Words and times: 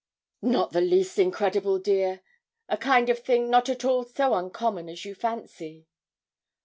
'Not 0.41 0.71
the 0.71 0.81
least 0.81 1.19
incredible, 1.19 1.77
dear 1.77 2.23
a 2.67 2.75
kind 2.75 3.07
of 3.07 3.19
thing 3.19 3.51
not 3.51 3.69
at 3.69 3.85
all 3.85 4.03
so 4.03 4.33
uncommon 4.33 4.89
as 4.89 5.05
you 5.05 5.13
fancy.' 5.13 5.85